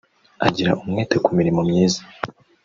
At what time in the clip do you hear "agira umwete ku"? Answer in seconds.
0.47-1.29